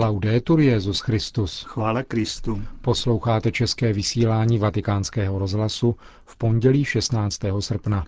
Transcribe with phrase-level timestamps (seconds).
[0.00, 1.62] Laudetur Jezus Christus.
[1.68, 2.62] Chvála Kristu.
[2.80, 7.40] Posloucháte české vysílání Vatikánského rozhlasu v pondělí 16.
[7.60, 8.04] srpna.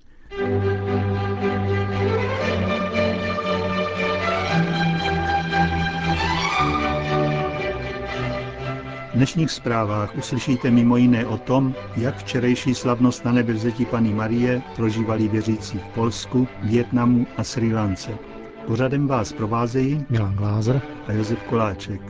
[9.11, 14.63] V dnešních zprávách uslyšíte mimo jiné o tom, jak včerejší slavnost na nebevzetí Pany Marie
[14.77, 18.19] prožívali věřící v Polsku, Větnamu a Sri Lance.
[18.67, 22.01] Pořadem vás provázejí Milan Glázer a Josef Koláček.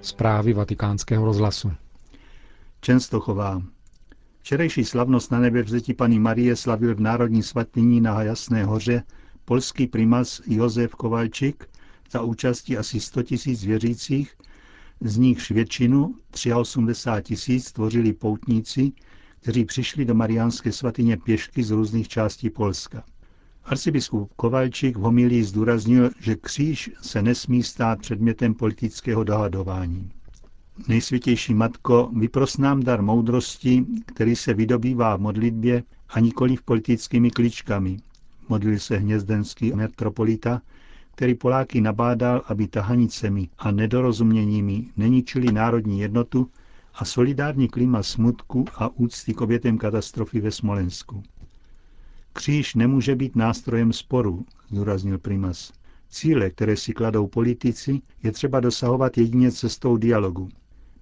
[0.00, 1.72] Zprávy vatikánského rozhlasu.
[2.80, 3.62] Čenstochová.
[4.38, 9.02] Včerejší slavnost na nebevzetí Pany Marie slavil v Národní svatyni na Jasné hoře
[9.44, 11.68] polský primas Josef Kovalčik
[12.10, 14.34] za účasti asi 100 tisíc věřících,
[15.00, 16.14] z nichž většinu,
[16.56, 18.92] 83 tisíc, tvořili poutníci,
[19.40, 23.04] kteří přišli do Mariánské svatyně pěšky z různých částí Polska.
[23.64, 30.10] Arcibiskup Kovalčík v homilii zdůraznil, že kříž se nesmí stát předmětem politického dohadování.
[30.88, 37.30] Nejsvětější matko, vypros nám dar moudrosti, který se vydobývá v modlitbě a nikoli v politickými
[37.30, 37.96] kličkami,
[38.48, 40.62] modlil se hnězdenský metropolita,
[41.18, 46.50] který Poláky nabádal, aby tahanicemi a nedorozuměními neničili národní jednotu
[46.94, 51.22] a solidární klima smutku a úcty k obětem katastrofy ve Smolensku.
[52.32, 55.72] Kříž nemůže být nástrojem sporu, zdůraznil primas.
[56.08, 60.48] Cíle, které si kladou politici, je třeba dosahovat jedině cestou dialogu.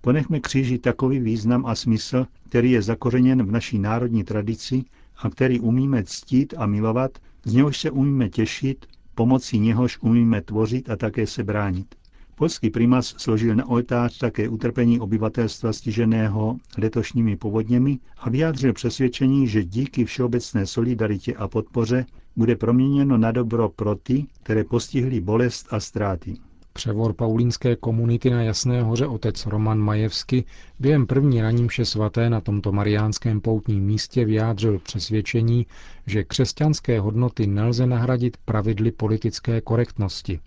[0.01, 4.85] Ponechme kříži takový význam a smysl, který je zakořeněn v naší národní tradici
[5.19, 7.11] a který umíme ctít a milovat,
[7.45, 11.95] z něhož se umíme těšit, pomocí něhož umíme tvořit a také se bránit.
[12.35, 19.65] Polský primas složil na oltář také utrpení obyvatelstva stiženého letošními povodněmi a vyjádřil přesvědčení, že
[19.65, 22.07] díky všeobecné solidaritě a podpoře
[22.37, 26.37] bude proměněno na dobro pro ty, které postihly bolest a ztráty.
[26.77, 30.45] Převor paulínské komunity na Jasné hoře otec Roman Majevsky
[30.81, 35.67] během první raní mše svaté na tomto mariánském poutním místě vyjádřil přesvědčení,
[36.07, 40.41] že křesťanské hodnoty nelze nahradit pravidly politické korektnosti.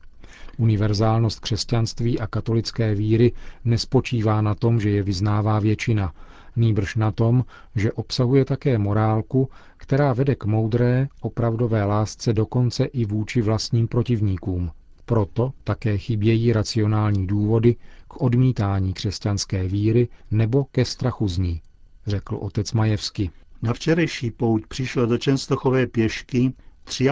[0.57, 3.31] Univerzálnost křesťanství a katolické víry
[3.65, 6.13] nespočívá na tom, že je vyznává většina,
[6.55, 13.05] nýbrž na tom, že obsahuje také morálku, která vede k moudré, opravdové lásce dokonce i
[13.05, 14.71] vůči vlastním protivníkům.
[15.09, 17.75] Proto také chybějí racionální důvody
[18.07, 21.61] k odmítání křesťanské víry nebo ke strachu z ní,
[22.07, 23.29] řekl otec Majevsky.
[23.61, 26.53] Na včerejší pouť přišlo do Čenstochové pěšky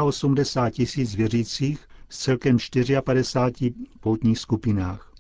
[0.03, 2.57] 83 tisíc věřících z celkem
[3.05, 5.13] 54 poutních skupinách.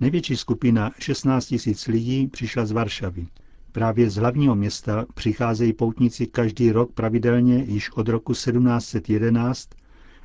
[0.00, 3.26] Největší skupina 16 tisíc lidí přišla z Varšavy.
[3.72, 9.68] Právě z hlavního města přicházejí poutníci každý rok pravidelně již od roku 1711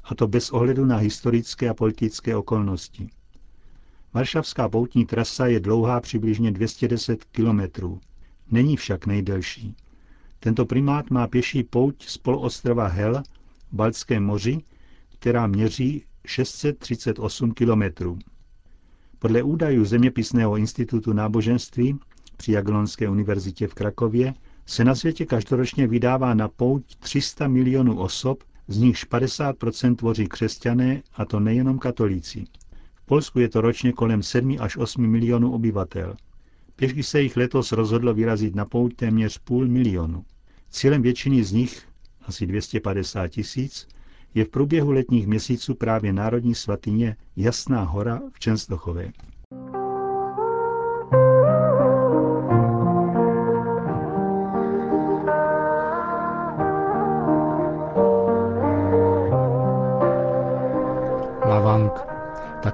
[0.07, 3.09] a to bez ohledu na historické a politické okolnosti.
[4.13, 7.99] Varšavská poutní trasa je dlouhá přibližně 210 kilometrů.
[8.51, 9.75] Není však nejdelší.
[10.39, 13.23] Tento primát má pěší pouť z poloostrova Hel
[13.71, 14.59] v Baltském moři,
[15.19, 18.19] která měří 638 kilometrů.
[19.19, 21.99] Podle údajů Zeměpisného institutu náboženství
[22.37, 24.33] při Jaglonské univerzitě v Krakově
[24.65, 31.01] se na světě každoročně vydává na pouť 300 milionů osob z nichž 50% tvoří křesťané,
[31.13, 32.45] a to nejenom katolíci.
[32.95, 36.15] V Polsku je to ročně kolem 7 až 8 milionů obyvatel.
[36.75, 40.25] Pěšky se jich letos rozhodlo vyrazit na pouť téměř půl milionu.
[40.69, 41.87] Cílem většiny z nich,
[42.21, 43.87] asi 250 tisíc,
[44.33, 49.11] je v průběhu letních měsíců právě národní svatyně Jasná hora v Čenstochově.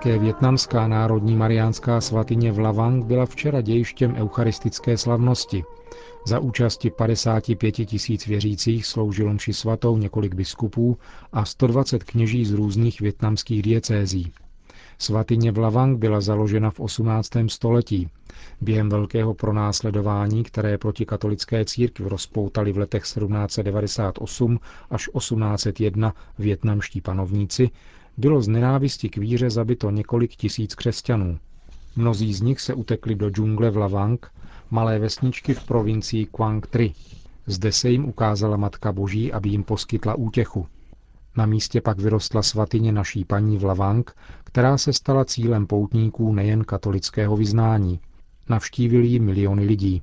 [0.04, 5.64] Také větnamská národní mariánská svatyně v Lavang byla včera dějištěm eucharistické slavnosti.
[6.28, 10.98] Za účasti 55 tisíc věřících sloužilo mši svatou několik biskupů
[11.34, 14.34] a 120 kněží z různých větnamských diecézí.
[14.98, 17.30] Svatyně v Lavang byla založena v 18.
[17.48, 18.10] století.
[18.62, 24.60] Během velkého pronásledování, které proti katolické církvi rozpoutali v letech 1798
[24.90, 27.70] až 1801 větnamští panovníci,
[28.18, 31.40] bylo z nenávisti k víře zabito několik tisíc křesťanů.
[31.96, 34.32] Mnozí z nich se utekli do džungle v Lavang,
[34.72, 36.94] malé vesničky v provincii Quang Tri.
[37.48, 40.68] Zde se jim ukázala Matka Boží, aby jim poskytla útěchu.
[41.38, 46.64] Na místě pak vyrostla svatyně naší paní v Lavang, která se stala cílem poutníků nejen
[46.64, 48.00] katolického vyznání.
[48.50, 50.02] Navštívili ji miliony lidí.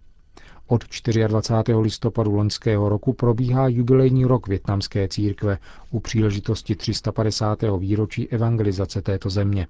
[0.72, 0.84] Od
[1.28, 1.75] 24.
[1.75, 5.58] listopadu loňského roku probíhá jubilejní rok větnamské církve
[5.90, 7.58] u příležitosti 350.
[7.78, 9.67] výročí evangelizace této země.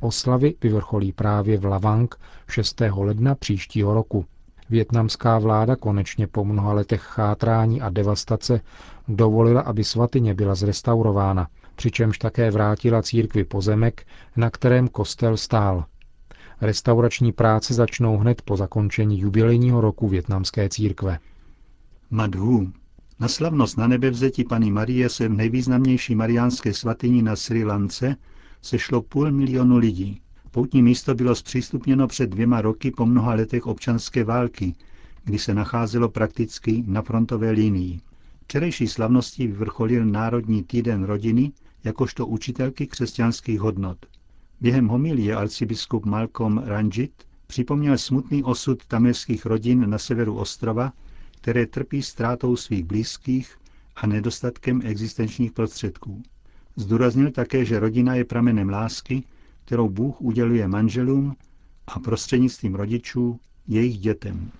[0.00, 2.14] Oslavy vyvrcholí právě v Lavang
[2.50, 2.82] 6.
[2.96, 4.24] ledna příštího roku.
[4.70, 8.60] Větnamská vláda konečně po mnoha letech chátrání a devastace
[9.08, 14.06] dovolila, aby svatyně byla zrestaurována, přičemž také vrátila církvi pozemek,
[14.36, 15.84] na kterém kostel stál.
[16.60, 21.18] Restaurační práce začnou hned po zakončení jubilejního roku větnamské církve.
[22.10, 22.72] Madhu.
[23.20, 28.16] Na slavnost na nebevzetí Pany Marie se v nejvýznamnější mariánské svatyni na Sri Lance
[28.62, 30.20] sešlo půl milionu lidí.
[30.50, 34.74] Poutní místo bylo zpřístupněno před dvěma roky po mnoha letech občanské války,
[35.24, 38.00] kdy se nacházelo prakticky na frontové linii.
[38.44, 41.52] Včerejší slavnosti vyvrcholil Národní týden rodiny
[41.84, 44.06] jakožto učitelky křesťanských hodnot.
[44.60, 47.12] Během homilie arcibiskup Malcolm Ranjit
[47.46, 50.92] připomněl smutný osud tamilských rodin na severu ostrova,
[51.40, 53.58] které trpí ztrátou svých blízkých
[53.96, 56.22] a nedostatkem existenčních prostředků.
[56.76, 59.22] Zdůraznil také, že rodina je pramenem lásky,
[59.64, 61.36] kterou Bůh uděluje manželům
[61.86, 64.50] a prostřednictvím rodičů jejich dětem.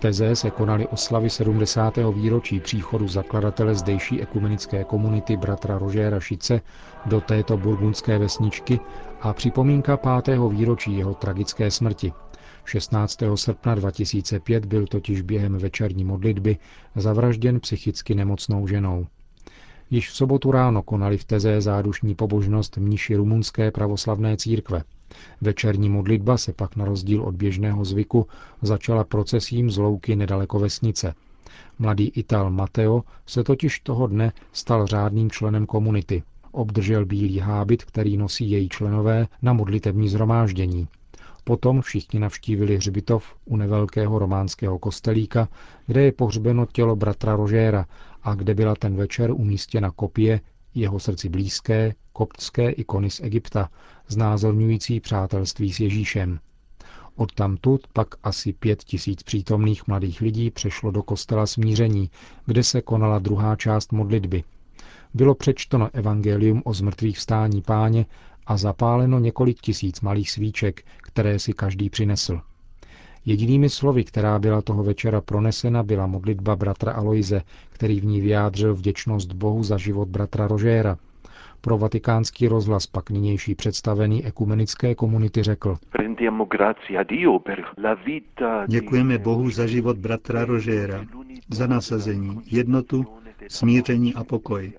[0.00, 1.98] Teze se konaly oslavy 70.
[2.14, 6.60] výročí příchodu zakladatele zdejší ekumenické komunity bratra Rožéra Šice
[7.06, 8.80] do této burgundské vesničky
[9.20, 12.12] a připomínka pátého výročí jeho tragické smrti.
[12.64, 13.18] 16.
[13.34, 16.56] srpna 2005 byl totiž během večerní modlitby
[16.96, 19.06] zavražděn psychicky nemocnou ženou.
[19.90, 24.82] Již v sobotu ráno konali v Teze zádušní pobožnost mniši rumunské pravoslavné církve–
[25.40, 28.26] Večerní modlitba se pak na rozdíl od běžného zvyku
[28.62, 31.14] začala procesím z louky nedaleko vesnice.
[31.78, 36.22] Mladý Ital Mateo se totiž toho dne stal řádným členem komunity.
[36.52, 40.88] Obdržel bílý hábit, který nosí její členové na modlitební zhromáždění.
[41.44, 45.48] Potom všichni navštívili hřbitov u nevelkého románského kostelíka,
[45.86, 47.86] kde je pohřbeno tělo bratra Rožéra
[48.22, 50.40] a kde byla ten večer umístěna kopie
[50.74, 53.70] jeho srdci blízké, koptské ikony z Egypta,
[54.08, 56.40] znázorňující přátelství s Ježíšem.
[57.16, 62.10] Odtamtud pak asi pět tisíc přítomných mladých lidí přešlo do kostela smíření,
[62.46, 64.44] kde se konala druhá část modlitby.
[65.14, 68.06] Bylo přečteno evangelium o zmrtvých vstání páně
[68.46, 72.40] a zapáleno několik tisíc malých svíček, které si každý přinesl.
[73.26, 78.74] Jedinými slovy, která byla toho večera pronesena, byla modlitba bratra Aloize, který v ní vyjádřil
[78.74, 80.96] vděčnost Bohu za život bratra Rožéra.
[81.60, 85.76] Pro vatikánský rozhlas pak nynější představený ekumenické komunity řekl.
[88.66, 91.04] Děkujeme Bohu za život bratra Rožéra,
[91.50, 93.04] za nasazení, jednotu,
[93.48, 94.72] smíření a pokoj.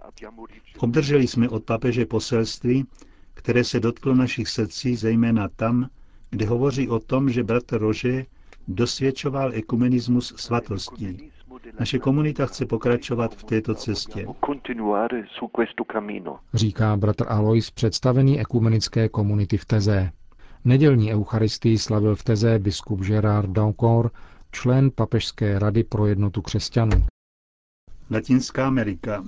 [0.78, 2.86] Obdrželi jsme od papeže poselství,
[3.34, 5.88] které se dotklo našich srdcí, zejména tam,
[6.32, 8.26] kde hovoří o tom, že bratr Rože
[8.68, 11.32] dosvědčoval ekumenismus svatostí.
[11.80, 14.26] Naše komunita chce pokračovat v této cestě.
[16.54, 20.12] Říká bratr Alois, představený ekumenické komunity v Teze.
[20.66, 24.14] Nedělní eucharistii slavil v Teze biskup Gerard Daucourt,
[24.52, 27.06] člen Papežské rady pro jednotu křesťanů.
[28.12, 29.24] Latinská Amerika.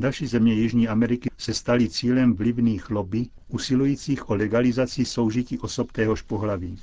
[0.00, 6.22] Další země Jižní Ameriky se staly cílem vlivných lobby, usilujících o legalizaci soužití osob téhož
[6.22, 6.78] pohlaví.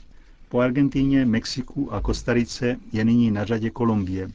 [0.49, 4.29] Po Argentíně, Mexiku a Kostarice je nyní na řadě Kolumbie.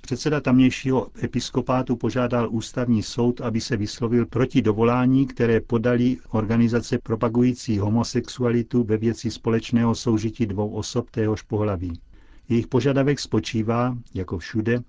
[0.00, 7.78] Předseda tamnějšího episkopátu požádal ústavní soud, aby se vyslovil proti dovolání, které podali organizace propagující
[7.78, 12.00] homosexualitu ve věci společného soužití dvou osob téhož pohlaví.
[12.48, 14.82] Jejich požadavek spočívá, jako všude,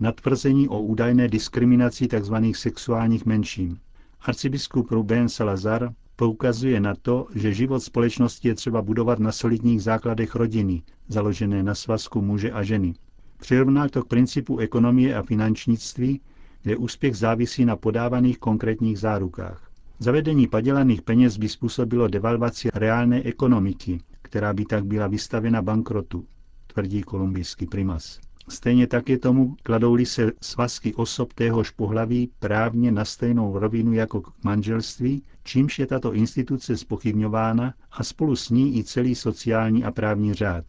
[0.00, 2.34] na tvrzení o údajné diskriminaci tzv.
[2.54, 3.78] sexuálních menšin.
[4.20, 10.34] Arcibiskup Ruben Salazar poukazuje na to, že život společnosti je třeba budovat na solidních základech
[10.34, 12.94] rodiny, založené na svazku muže a ženy.
[13.38, 16.20] Přirovnal to k principu ekonomie a finančnictví,
[16.62, 19.70] kde úspěch závisí na podávaných konkrétních zárukách.
[19.98, 26.24] Zavedení padělaných peněz by způsobilo devalvaci reálné ekonomiky, která by tak byla vystavena bankrotu,
[26.66, 28.20] tvrdí kolumbijský primas.
[28.48, 34.20] Stejně tak je tomu, kladou-li se svazky osob téhož pohlaví právně na stejnou rovinu jako
[34.20, 39.90] k manželství, čímž je tato instituce spochybňována a spolu s ní i celý sociální a
[39.90, 40.64] právní řád.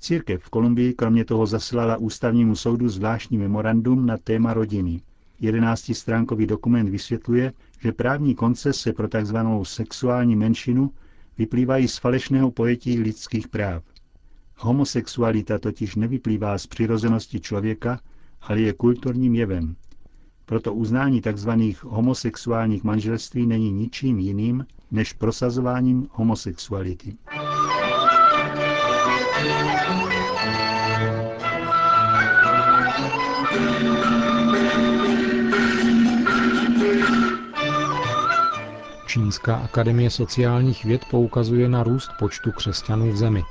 [0.00, 5.00] Církev v Kolumbii kromě toho zaslala ústavnímu soudu zvláštní memorandum na téma rodiny.
[5.40, 9.36] Jedenáctistránkový dokument vysvětluje, že právní koncese pro tzv.
[9.62, 10.90] sexuální menšinu
[11.38, 13.82] vyplývají z falešného pojetí lidských práv.
[14.58, 18.00] Homosexualita totiž nevyplývá z přirozenosti člověka,
[18.42, 19.76] ale je kulturním jevem.
[20.44, 21.50] Proto uznání tzv.
[21.82, 27.16] homosexuálních manželství není ničím jiným než prosazováním homosexuality.
[39.06, 43.42] Čínská akademie sociálních věd poukazuje na růst počtu křesťanů v zemi.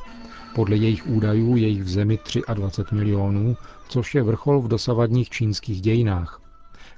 [0.55, 2.19] Podle jejich údajů je jich v zemi
[2.53, 3.57] 23 milionů,
[3.89, 6.41] což je vrchol v dosavadních čínských dějinách.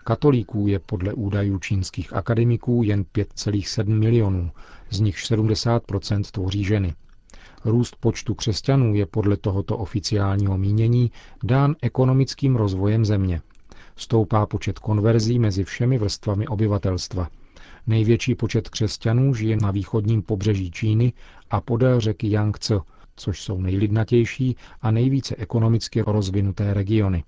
[0.04, 4.52] Katolíků je podle údajů čínských akademiků jen 5,7 milionů,
[4.90, 6.94] z nich 70% tvoří ženy.
[7.66, 11.12] Růst počtu křesťanů je podle tohoto oficiálního mínění
[11.44, 13.42] dán ekonomickým rozvojem země.
[13.96, 17.30] Stoupá počet konverzí mezi všemi vrstvami obyvatelstva.
[17.88, 21.14] Největší počet křesťanů žije na východním pobřeží Číny
[21.50, 22.80] a podél řeky Yangtze,
[23.18, 27.24] což jsou nejlidnatější a nejvíce ekonomicky rozvinuté regiony.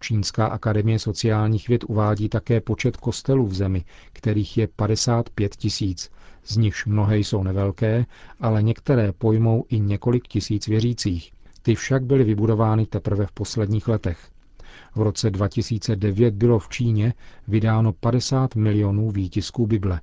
[0.00, 6.10] Čínská akademie sociálních věd uvádí také počet kostelů v zemi, kterých je 55 tisíc,
[6.44, 8.06] z nichž mnohé jsou nevelké,
[8.40, 11.32] ale některé pojmou i několik tisíc věřících.
[11.62, 14.18] Ty však byly vybudovány teprve v posledních letech.
[14.94, 17.14] V roce 2009 bylo v Číně
[17.48, 20.00] vydáno 50 milionů výtisků Bible.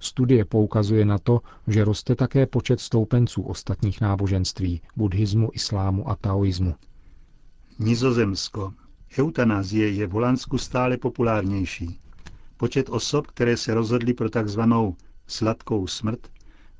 [0.00, 6.74] Studie poukazuje na to, že roste také počet stoupenců ostatních náboženství, buddhismu, islámu a taoismu.
[7.78, 8.72] Nizozemsko.
[9.18, 12.00] Eutanázie je v Holandsku stále populárnější.
[12.56, 16.28] Počet osob, které se rozhodly pro takzvanou sladkou smrt,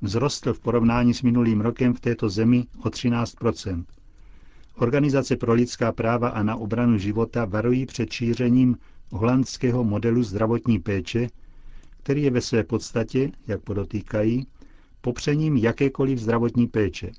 [0.03, 3.83] vzrostl v porovnání s minulým rokem v této zemi o 13%
[4.75, 8.77] Organizace pro lidská práva a na obranu života varují před šířením
[9.11, 11.27] holandského modelu zdravotní péče,
[12.03, 14.47] který je ve své podstatě, jak podotýkají,
[15.01, 17.11] popřením jakékoliv zdravotní péče.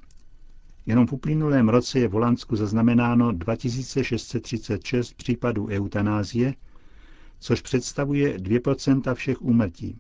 [0.87, 6.55] Jenom v uplynulém roce je v Holandsku zaznamenáno 2636 případů eutanázie,
[7.41, 9.99] což představuje 2% všech úmrtí.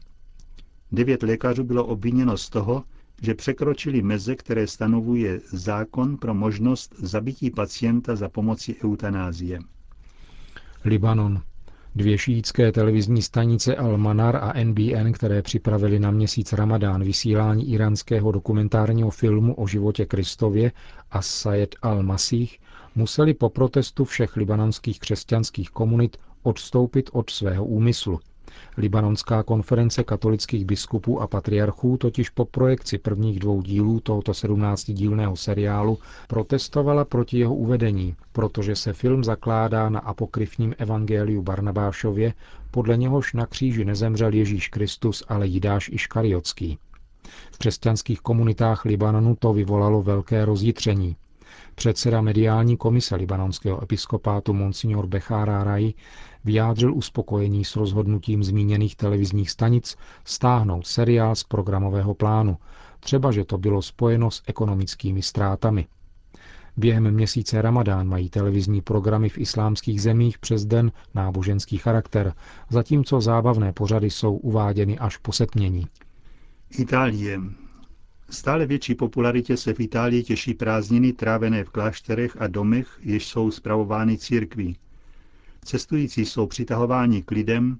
[0.93, 2.85] Devět lékařů bylo obviněno z toho,
[3.23, 9.59] že překročili meze, které stanovuje zákon pro možnost zabití pacienta za pomoci eutanázie.
[10.85, 11.43] Libanon.
[11.95, 19.11] Dvě šítské televizní stanice Al-Manar a NBN, které připravili na měsíc Ramadán vysílání iránského dokumentárního
[19.11, 20.73] filmu o životě Kristově
[21.11, 22.59] a Sayed al-Masih,
[22.95, 28.21] museli po protestu všech libanonských křesťanských komunit odstoupit od svého úmyslu–
[28.77, 35.99] Libanonská konference katolických biskupů a patriarchů totiž po projekci prvních dvou dílů tohoto 17-dílného seriálu
[36.29, 42.35] protestovala proti jeho uvedení, protože se film zakládá na apokryfním evangeliu Barnabášově,
[42.71, 46.79] podle něhož na kříži nezemřel Ježíš Kristus, ale Jidáš Iškariotský.
[47.53, 51.17] V křesťanských komunitách Libanonu to vyvolalo velké rozjitření.
[51.75, 55.95] Předseda mediální komise libanonského episkopátu Monsignor Bechára Rai
[56.45, 62.59] vyjádřil uspokojení s rozhodnutím zmíněných televizních stanic stáhnout seriál z programového plánu,
[63.01, 65.87] třeba že to bylo spojeno s ekonomickými ztrátami.
[66.77, 72.35] Během měsíce Ramadán mají televizní programy v islámských zemích přes den náboženský charakter,
[72.71, 75.87] zatímco zábavné pořady jsou uváděny až po setmění.
[76.79, 77.41] Itálie.
[78.33, 83.51] Stále větší popularitě se v Itálii těší prázdniny trávené v klášterech a domech, jež jsou
[83.51, 84.77] zpravovány církví.
[85.65, 87.79] Cestující jsou přitahováni k lidem,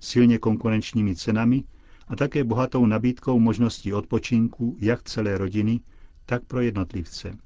[0.00, 1.64] silně konkurenčními cenami
[2.08, 5.80] a také bohatou nabídkou možností odpočinku jak celé rodiny,
[6.26, 7.38] tak pro jednotlivce.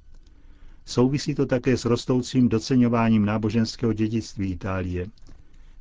[0.84, 5.06] Souvisí to také s rostoucím doceňováním náboženského dědictví Itálie.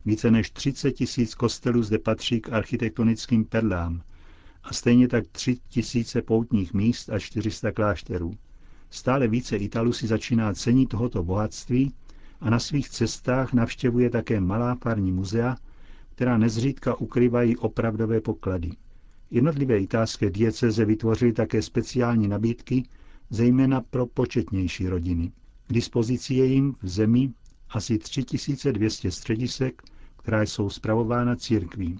[0.05, 4.01] Více než 30 tisíc kostelů zde patří k architektonickým perlám
[4.69, 8.33] a stejně tak 3 tisíce poutních míst a 400 klášterů.
[8.89, 11.93] Stále více Italů si začíná cenit tohoto bohatství
[12.41, 15.55] a na svých cestách navštěvuje také malá farní muzea,
[16.15, 18.71] která nezřídka ukrývají opravdové poklady.
[19.31, 22.83] Jednotlivé italské dieceze vytvořily také speciální nabídky,
[23.29, 25.31] zejména pro početnější rodiny.
[25.67, 27.31] K dispozici je jim v zemi
[27.69, 29.81] asi 3200 středisek,
[30.17, 31.99] která jsou zpravována církví.